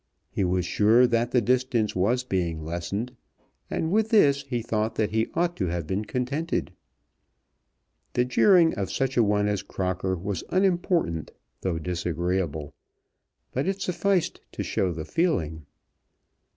He 0.31 0.43
was 0.43 0.65
sure 0.65 1.05
that 1.05 1.29
the 1.29 1.41
distance 1.41 1.95
was 1.95 2.23
being 2.23 2.65
lessened, 2.65 3.15
and 3.69 3.91
with 3.91 4.09
this 4.09 4.41
he 4.41 4.63
thought 4.63 4.95
that 4.95 5.11
he 5.11 5.29
ought 5.35 5.55
to 5.57 5.67
have 5.67 5.85
been 5.85 6.05
contented. 6.05 6.71
The 8.13 8.25
jeering 8.25 8.73
of 8.73 8.91
such 8.91 9.15
a 9.15 9.21
one 9.23 9.47
as 9.47 9.61
Crocker 9.61 10.15
was 10.15 10.43
unimportant 10.49 11.33
though 11.61 11.77
disagreeable, 11.77 12.73
but 13.53 13.67
it 13.67 13.79
sufficed 13.83 14.41
to 14.53 14.63
show 14.63 14.91
the 14.91 15.05
feeling. 15.05 15.67